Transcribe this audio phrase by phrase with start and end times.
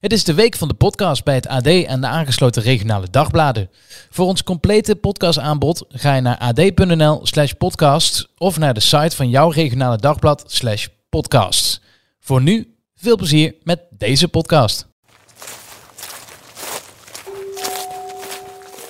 [0.00, 3.70] Het is de week van de podcast bij het AD en de aangesloten regionale dagbladen.
[4.10, 9.28] Voor ons complete podcastaanbod ga je naar ad.nl slash podcast of naar de site van
[9.28, 11.80] jouw regionale dagblad slash podcast.
[12.20, 14.86] Voor nu, veel plezier met deze podcast.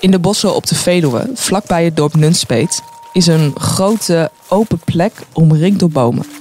[0.01, 5.13] In de bossen op de Veluwe, vlakbij het dorp Nunspeet, is een grote open plek
[5.33, 6.40] omringd door bomen.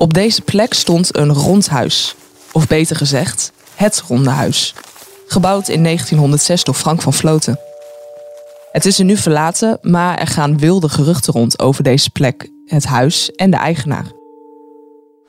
[0.00, 2.14] Op deze plek stond een rond huis,
[2.52, 4.74] of beter gezegd, het Ronde Huis.
[5.26, 7.58] Gebouwd in 1906 door Frank van Vloten.
[8.72, 12.84] Het is er nu verlaten, maar er gaan wilde geruchten rond over deze plek, het
[12.84, 14.06] huis en de eigenaar.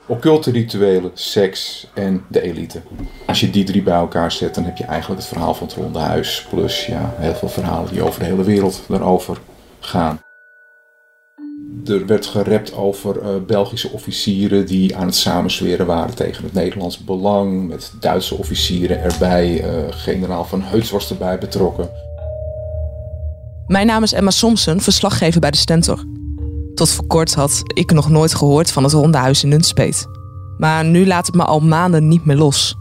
[0.05, 2.82] Occulte rituelen, seks en de elite.
[3.27, 5.76] Als je die drie bij elkaar zet, dan heb je eigenlijk het verhaal van het
[5.76, 6.46] Ronde Huis.
[6.49, 9.38] Plus ja, heel veel verhalen die over de hele wereld daarover
[9.80, 10.22] gaan.
[11.85, 17.04] Er werd gerept over uh, Belgische officieren die aan het samenzweren waren tegen het Nederlands
[17.04, 17.67] belang.
[17.67, 21.90] Met Duitse officieren erbij, uh, generaal van Heuts was erbij betrokken.
[23.68, 26.05] Mijn naam is Emma Somsen, verslaggever bij de Stentor.
[26.73, 30.07] Tot voor kort had ik nog nooit gehoord van het Ronde Huis in Nunspeet.
[30.57, 32.76] Maar nu laat het me al maanden niet meer los.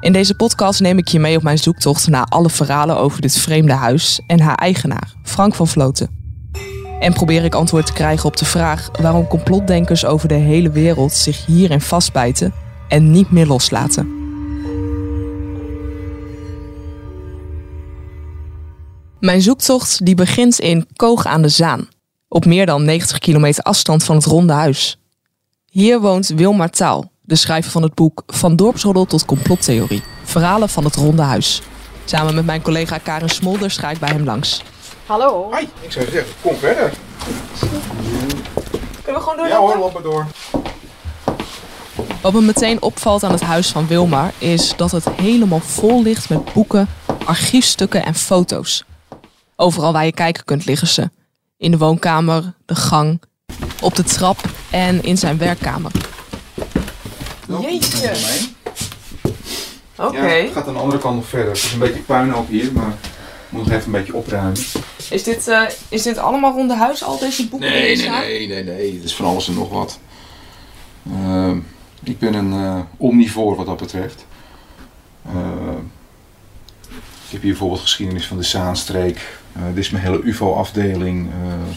[0.00, 3.38] In deze podcast neem ik je mee op mijn zoektocht naar alle verhalen over dit
[3.38, 6.17] vreemde huis en haar eigenaar, Frank van Vloten.
[6.98, 11.12] En probeer ik antwoord te krijgen op de vraag waarom complotdenkers over de hele wereld
[11.12, 12.52] zich hierin vastbijten
[12.88, 14.16] en niet meer loslaten.
[19.20, 21.88] Mijn zoektocht die begint in Koog aan de Zaan,
[22.28, 24.98] op meer dan 90 kilometer afstand van het Ronde Huis.
[25.70, 30.84] Hier woont Wilmar Taal, de schrijver van het boek Van dorpsroddel tot complottheorie, verhalen van
[30.84, 31.62] het Ronde Huis.
[32.04, 34.62] Samen met mijn collega Karen Smolders ga ik bij hem langs.
[35.08, 35.48] Hallo.
[35.50, 36.92] Hoi, ik zou zeggen, kom verder.
[39.02, 39.48] Kunnen we gewoon door?
[39.48, 40.26] Ja hoor, loop maar door.
[42.20, 46.28] Wat me meteen opvalt aan het huis van Wilmar is dat het helemaal vol ligt
[46.28, 46.88] met boeken,
[47.24, 48.84] archiefstukken en foto's.
[49.56, 51.10] Overal waar je kijken kunt liggen ze.
[51.56, 53.22] In de woonkamer, de gang,
[53.82, 54.38] op de trap
[54.70, 55.92] en in zijn werkkamer.
[57.60, 58.14] Jeetje.
[59.96, 60.16] Oké.
[60.16, 61.48] Ja, het gaat aan de andere kant nog verder.
[61.48, 64.56] Het is een beetje puinhoop hier, maar ik moet nog even een beetje opruimen.
[65.10, 68.46] Is, dit, eh, is dit allemaal ronde huis, al deze boeken die Nee, nee, nee,
[68.48, 68.94] nee, nee.
[68.94, 69.98] Het is van alles en nog wat.
[71.12, 71.58] Ehm,
[72.02, 74.26] ik ben een eh omnivoor wat dat betreft.
[75.26, 75.78] Ehm,
[77.26, 79.38] ik heb hier bijvoorbeeld geschiedenis van de Zaanstreek.
[79.52, 81.30] Eh, dit is mijn hele UFO-afdeling.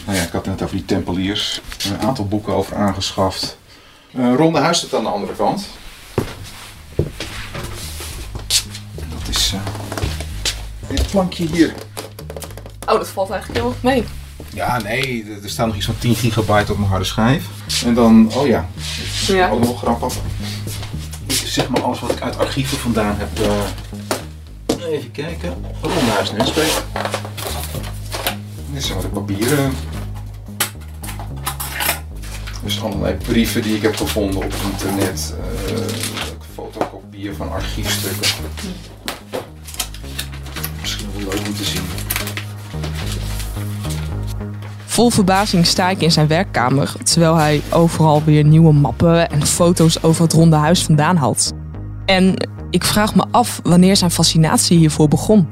[0.06, 1.60] Nou ja, ik had het net over die Tempeliers.
[1.90, 3.58] Een aantal boeken over aangeschaft.
[4.12, 5.68] Ronde Huis staat aan de andere kant.
[8.96, 9.54] Dat is
[10.88, 11.74] dit plankje hier.
[12.92, 14.04] Oh, dat valt eigenlijk heel erg mee.
[14.54, 17.44] Ja, nee, er staat nog iets van 10 gigabyte op mijn harde schijf.
[17.84, 18.68] En dan, oh ja,
[19.26, 19.50] Ja.
[19.50, 20.14] ook nog grappig.
[21.26, 23.38] Dit is zeg maar alles wat ik uit archieven vandaan heb.
[23.40, 25.54] eh, even kijken.
[25.80, 26.82] Rondehuis Nunspeet.
[28.72, 29.72] Dit zijn wat de papieren.
[32.62, 35.34] Dus allerlei brieven die ik heb gevonden op internet.
[35.40, 35.76] eh
[36.54, 38.30] fotocopieën van archiefstukken.
[40.80, 41.82] Misschien wel leuk om te zien.
[44.92, 50.02] Vol verbazing sta ik in zijn werkkamer, terwijl hij overal weer nieuwe mappen en foto's
[50.02, 51.52] over het Ronde Huis vandaan haalt.
[52.06, 52.34] En
[52.70, 55.48] ik vraag me af wanneer zijn fascinatie hiervoor begon.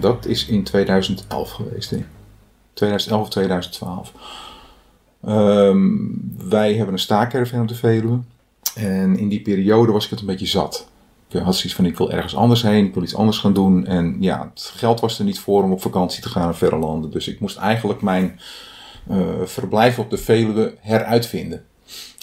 [0.00, 2.08] Dat is in 2011 geweest, denk ik.
[2.72, 4.12] 2011 of 2012.
[5.24, 5.86] Ehm,
[6.48, 8.18] wij hebben een staakerven op de Veluwe.
[8.74, 10.88] En in die periode was ik het een beetje zat.
[11.28, 13.86] Ik had zoiets van, ik wil ergens anders heen, ik wil iets anders gaan doen.
[13.86, 16.78] En ja, het geld was er niet voor om op vakantie te gaan naar verre
[16.78, 17.10] landen.
[17.10, 18.40] Dus ik moest eigenlijk mijn
[19.08, 21.64] eh, verblijf op de Veluwe heruitvinden.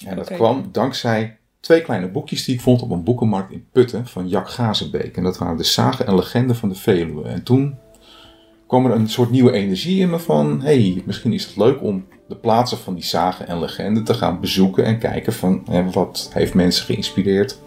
[0.06, 4.08] En dat kwam dankzij twee kleine boekjes die ik vond op een boekenmarkt in Putten
[4.08, 5.18] van Jack Gazenbeek.
[5.18, 7.28] En dat waren de zagen en legenden van de Veluwe.
[7.28, 7.78] En toen
[8.68, 10.62] kwam er een soort nieuwe energie in me van...
[10.62, 14.40] hey, misschien is het leuk om de plaatsen van die zagen en legenden te gaan
[14.40, 14.86] bezoeken...
[14.86, 17.64] en kijken van hè, wat heeft mensen geïnspireerd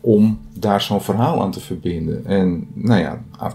[0.00, 2.26] om daar zo'n verhaal aan te verbinden.
[2.26, 3.52] En nou ja, ah,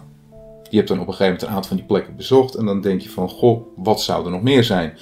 [0.70, 2.56] je hebt dan op een gegeven moment een aantal van die plekken bezocht...
[2.56, 4.94] en dan denk je van, goh, wat zou er nog meer zijn?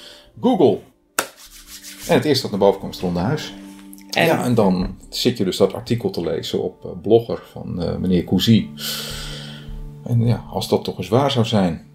[0.42, 0.80] Google!
[2.08, 3.54] En het eerste dat naar boven kwam is het Ronde Huis.
[4.10, 7.82] En Ja, en dan zit je dus dat artikel te lezen op eh, Blogger van
[7.82, 8.68] eh, meneer Cousy.
[10.04, 11.86] En ja, als dat toch eens waar zou zijn.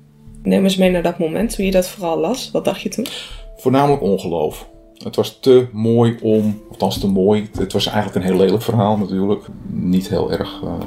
[0.42, 2.50] Neem eens mee naar dat moment toen je dat vooral las.
[2.50, 3.06] Wat dacht je toen?
[3.56, 4.68] Voornamelijk ongeloof.
[5.04, 7.48] Het was te mooi om, althans te mooi.
[7.58, 9.44] Het was eigenlijk een heel lelijk verhaal natuurlijk.
[9.66, 10.60] Niet heel erg.
[10.62, 10.86] eh,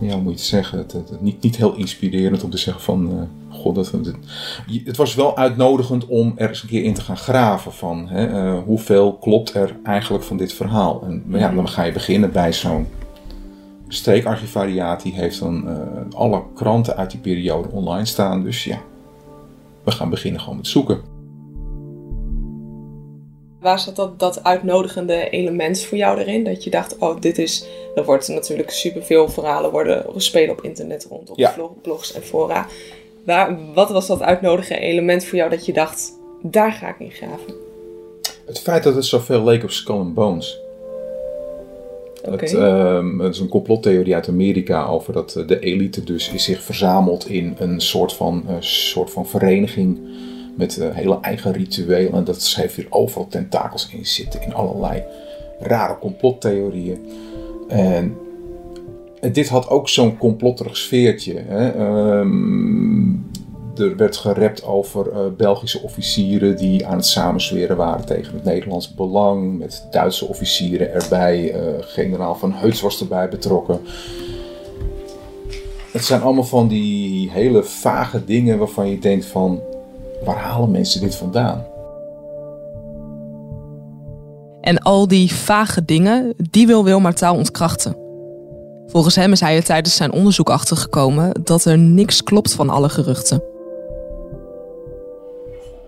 [0.00, 0.78] ja, hoe moet je het zeggen?
[0.78, 3.10] Het, niet, niet heel inspirerend om te zeggen van.
[3.10, 4.14] eh, God, dat, het,
[4.84, 8.26] het was wel uitnodigend om er eens een keer in te gaan graven van hè,
[8.26, 11.02] eh, hoeveel klopt er eigenlijk van dit verhaal.
[11.02, 12.86] En ja, dan ga je beginnen bij zo'n
[13.88, 15.02] streekarchivariaat.
[15.02, 15.68] Die heeft dan
[16.14, 18.42] alle kranten uit die periode online staan.
[18.42, 18.78] Dus ja,
[19.84, 21.11] we gaan beginnen gewoon met zoeken.
[23.62, 26.44] Waar zat dat, dat uitnodigende element voor jou erin?
[26.44, 27.66] Dat je dacht, oh, dit is...
[27.94, 31.54] Er wordt natuurlijk superveel verhalen worden spelen op internet rond, op Ja.
[31.82, 32.66] blogs en fora.
[33.24, 36.12] Waar, wat was dat uitnodigende element voor jou dat je dacht,
[36.42, 37.54] daar ga ik in graven?
[38.44, 40.60] Het feit dat het zoveel leek op Skull and Bones.
[42.30, 46.44] Het, ehm, het is een complottheorie uit Amerika over dat eh, de elite dus is
[46.44, 49.98] zich verzamelt in een soort van, eh, soort van vereniging
[50.56, 52.12] met eh, hele eigen rituelen.
[52.12, 55.02] En dat heeft weer overal tentakels in zitten in allerlei
[55.60, 57.06] rare complottheorieën.
[57.68, 58.16] En
[59.32, 61.42] dit had ook zo'n complotterig sfeertje.
[61.46, 61.70] Hè?
[61.70, 63.12] Ehm,
[63.76, 68.94] er werd gerept over eh, Belgische officieren die aan het samenzweren waren tegen het Nederlands
[68.94, 69.58] belang.
[69.58, 71.52] Met Duitse officieren erbij.
[71.52, 73.80] eh, generaal van Heuts was erbij betrokken.
[75.92, 79.60] Het zijn allemaal van die hele vage dingen waarvan je denkt van...
[80.24, 81.64] Waar halen mensen dit vandaan?
[84.60, 87.96] En al die vage dingen, die wil Wilmar Taal ontkrachten.
[88.86, 92.88] Volgens hem is hij er tijdens zijn onderzoek achtergekomen dat er niks klopt van alle
[92.88, 93.42] geruchten.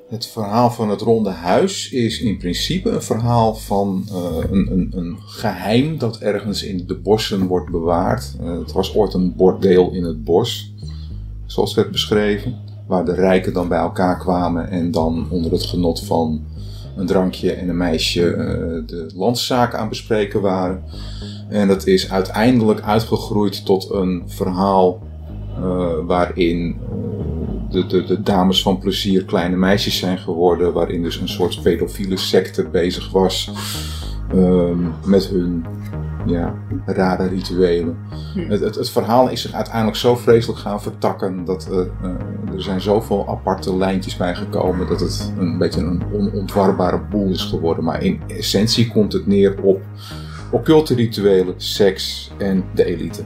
[0.08, 4.92] Het verhaal van het Ronde Huis is in principe een verhaal van eh, een, een,
[4.94, 8.36] een geheim dat ergens in de bossen wordt bewaard.
[8.40, 10.72] Eh, het was ooit een bordeel in het bos,
[11.46, 12.63] zoals werd beschreven.
[12.86, 16.44] Waar de rijken dan bij elkaar kwamen en dan onder het genot van
[16.96, 18.46] een drankje en een meisje eh,
[18.86, 20.82] de landszaken aan bespreken waren.
[21.48, 25.02] En dat is uiteindelijk uitgegroeid tot een verhaal
[25.56, 30.72] eh, waarin eh, de, de, de dames van plezier kleine meisjes zijn geworden.
[30.72, 33.50] Waarin dus een soort pedofiele secte bezig was
[34.30, 35.64] ehm, met hun
[36.26, 36.54] ja,
[36.86, 37.96] rare rituelen.
[38.34, 42.62] Het, het, het verhaal is zich uiteindelijk zo vreselijk gaan vertakken dat eh, eh, er
[42.62, 47.84] zijn zoveel aparte lijntjes bij gekomen dat het een beetje een onontwarbare boel is geworden.
[47.84, 49.82] Maar in essentie komt het neer op
[50.50, 53.22] occulte rituelen, seks en de elite.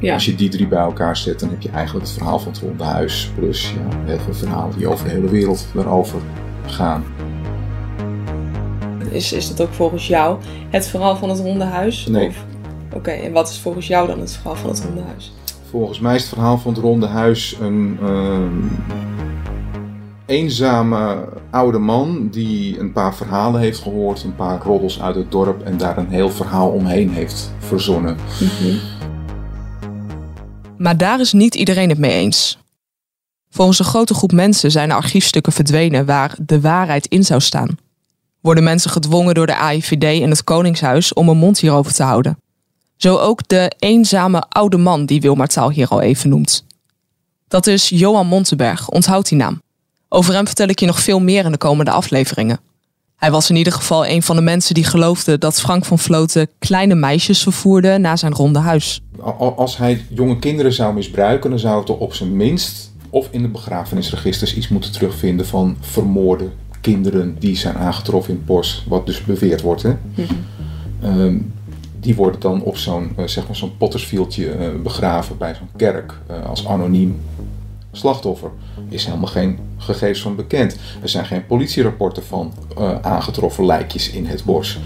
[0.00, 0.14] Ja.
[0.14, 2.60] Als je die drie bij elkaar zet, dan heb je eigenlijk het verhaal van het
[2.60, 3.32] Ronde Huis.
[3.34, 6.20] Plus ja, heel veel verhalen die over de hele wereld daarover
[6.66, 7.04] gaan.
[9.10, 10.38] Is, is dat ook volgens jou
[10.70, 12.06] het verhaal van het Ronde Huis?
[12.06, 12.30] Nee.
[12.94, 15.32] Oké, en wat is volgens jou dan het verhaal van het Ronde Huis?
[15.70, 18.66] Volgens mij is het verhaal van het Ronde Huis een ehm,
[20.26, 25.62] eenzame oude man die een paar verhalen heeft gehoord, een paar roddels uit het dorp
[25.62, 28.16] en daar een heel verhaal omheen heeft verzonnen.
[30.76, 32.58] Maar daar is niet iedereen het mee eens.
[33.50, 37.76] Volgens een grote groep mensen zijn er archiefstukken verdwenen waar de waarheid in zou staan.
[38.40, 42.38] Worden mensen gedwongen door de AIVD en het Koningshuis om een mond hierover te houden.
[42.96, 46.64] Zo ook de eenzame oude man die Wilmar Taal hier al even noemt.
[47.48, 49.62] Dat is Johan Montenberg, onthoud die naam.
[50.08, 52.60] Over hem vertel ik je nog veel meer in de komende afleveringen.
[53.16, 56.48] Hij was in ieder geval een van de mensen die geloofden dat Frank van Vloten
[56.58, 59.02] kleine meisjes vervoerde naar zijn ronde huis.
[59.56, 63.42] Als hij jonge kinderen zou misbruiken, dan zou het er op zijn minst of in
[63.42, 69.06] de begrafenisregisters iets moeten terugvinden van vermoorde kinderen die zijn aangetroffen in het bos, wat
[69.06, 69.82] dus beweerd wordt.
[69.82, 69.94] Hè?
[71.02, 71.36] Ehm,
[72.00, 76.18] die worden dan op zo'n eh, zeg maar zo'n pottersfieldje eh, begraven bij zo'n kerk
[76.26, 77.20] eh, als anoniem
[77.92, 78.50] slachtoffer.
[78.88, 80.76] Is helemaal geen gegevens van bekend.
[81.02, 82.52] Er zijn geen politierapporten van
[83.02, 84.78] aangetroffen lijkjes in het bos.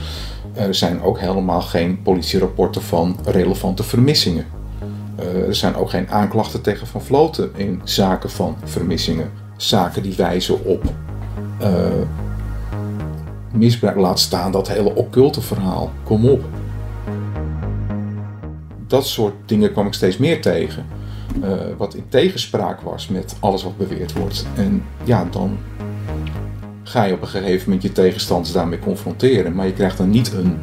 [0.55, 4.47] Er zijn ook helemaal geen politierapporten van relevante vermissingen.
[5.47, 9.31] Er zijn ook geen aanklachten tegen Van Vloten in zaken van vermissingen.
[9.57, 10.93] Zaken die wijzen op
[11.59, 11.69] eh,
[13.53, 13.97] misbruik.
[13.97, 15.91] Laat staan dat hele occulte verhaal.
[16.05, 16.45] Kom op.
[18.87, 20.85] Dat soort dingen kwam ik steeds meer tegen.
[21.43, 24.47] eh, wat in tegenspraak was met alles wat beweerd wordt.
[24.57, 25.59] En ja, dan
[26.83, 29.55] ga je op een gegeven moment je tegenstanders daarmee confronteren.
[29.55, 30.57] Maar je krijgt dan niet een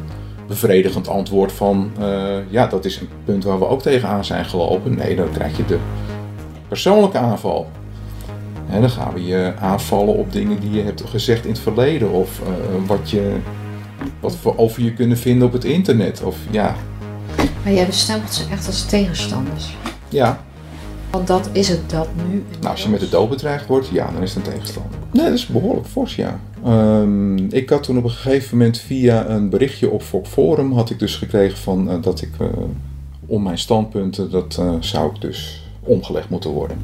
[0.48, 1.90] bevredigend antwoord van...
[1.98, 4.96] eh, ja, dat is een punt waar we ook tegenaan zijn gelopen.
[4.96, 5.78] Nee, dan krijg je de
[6.68, 7.66] persoonlijke aanval.
[8.72, 12.10] En dan gaan we je aanvallen op dingen die je hebt gezegd in het verleden.
[12.10, 13.36] Of eh, wat, je,
[14.20, 16.22] wat we over je kunnen vinden op het internet.
[16.22, 16.74] Of ja,
[17.64, 19.76] Maar jij bestempelt ze echt als tegenstanders.
[20.08, 20.40] ja.
[21.10, 22.44] Want dat is het dat nu.
[22.60, 24.98] Nou, als je met de dood bedreigd wordt, ja, dan is het een tegenstander.
[25.10, 26.40] Nee, dat is behoorlijk fors, ja.
[26.64, 30.98] Ehm, ik had toen op een gegeven moment via een berichtje op Forum had ik
[30.98, 32.46] dus gekregen van, eh, dat ik eh,
[33.26, 36.76] om mijn standpunten, dat zou ik dus omgelegd moeten worden.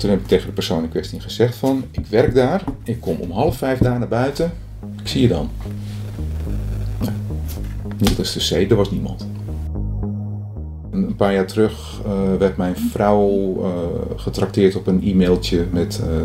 [0.00, 3.16] Toen heb ik tegen de persoon in kwestie gezegd van, ik werk daar, ik kom
[3.20, 4.52] om half vijf daar naar buiten,
[5.02, 5.50] ik zie je dan.
[6.98, 7.12] Nou,
[7.98, 9.26] needless to say, er was niemand.
[10.90, 13.70] Een paar jaar terug eh, werd mijn vrouw eh,
[14.16, 16.16] getrakteerd op een e-mailtje met, eh,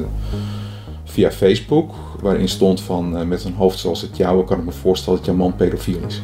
[1.04, 5.18] via Facebook, waarin stond van met een hoofd zoals het jouwe kan ik me voorstellen
[5.18, 6.22] dat jouw man pedofiel is.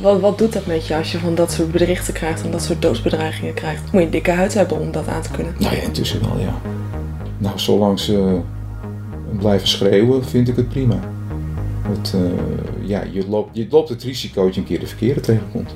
[0.00, 2.62] Wat, wat doet dat met je als je van dat soort berichten krijgt en dat
[2.62, 3.82] soort doodsbedreigingen krijgt?
[3.82, 5.54] Moet je een dikke huid hebben om dat aan te kunnen?
[5.58, 6.60] Nou ja, intussen wel, ja.
[7.38, 8.40] Nou, zolang ze
[9.38, 10.98] blijven schreeuwen, vind ik het prima.
[11.82, 15.20] Het, eh, ja, je, loopt, je loopt het risico dat je een keer de verkeerde
[15.20, 15.74] tegenkomt.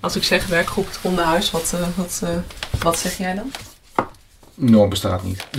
[0.00, 2.36] Als ik zeg werkgroep het Ronde Huis, wat, eh, wat, eh,
[2.82, 3.50] wat zeg jij dan?
[4.54, 5.46] Norm bestaat niet.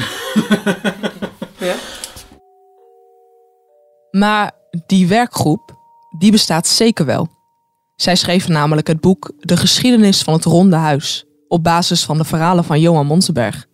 [1.57, 1.75] Ja?
[4.11, 4.51] Maar
[4.85, 5.75] die werkgroep,
[6.17, 7.27] die bestaat zeker wel.
[7.95, 12.23] Zij schreven namelijk het boek De geschiedenis van het Ronde Huis, op basis van de
[12.23, 13.67] verhalen van Johan Monsenberg.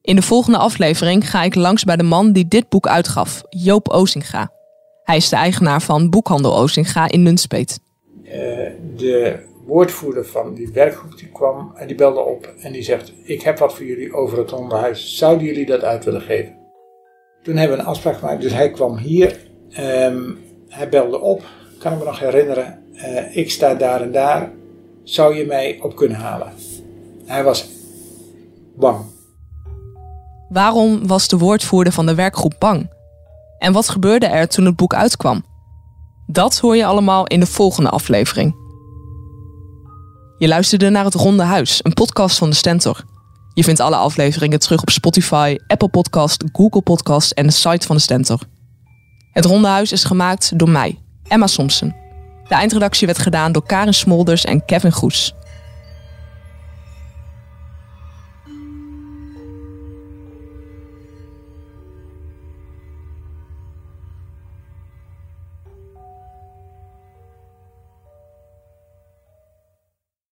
[0.00, 3.88] In de volgende aflevering ga ik langs bij de man die dit boek uitgaf, Joop
[3.88, 4.52] Ozinga.
[5.04, 7.80] Hij is de eigenaar van Boekhandel Ozinga in Nunspeet.
[8.24, 8.32] Eh,
[8.96, 13.42] de woordvoerder van die werkgroep die kwam en die belde op en die zegt: Ik
[13.42, 15.16] heb wat voor jullie over het onderhuis.
[15.16, 16.56] Zouden jullie dat uit willen geven?
[17.42, 19.38] Toen hebben we een afspraak gemaakt, dus hij kwam hier.
[19.70, 20.30] Ehm,
[20.72, 21.42] hij belde op,
[21.78, 22.78] kan ik me nog herinneren.
[22.94, 24.50] eh, ik sta daar en daar.
[25.04, 26.52] Zou je mij op kunnen halen?
[27.24, 27.68] Hij was
[28.76, 29.04] bang.
[30.48, 32.90] Waarom was de woordvoerder van de werkgroep bang?
[33.58, 35.44] En wat gebeurde er toen het boek uitkwam?
[36.26, 38.54] Dat hoor je allemaal in de volgende aflevering.
[40.38, 43.04] Je luisterde naar Het Ronde Huis, een podcast van de Stentor.
[43.54, 47.96] Je vindt alle afleveringen terug op Spotify, Apple Podcast, Google Podcast en de site van
[47.96, 48.40] de Stentor.
[49.32, 50.98] Het Ronde Huis is gemaakt door mij,
[51.28, 51.96] Emma Somsen.
[52.48, 55.34] De eindredactie werd gedaan door Karin Smolders en Kevin Goes.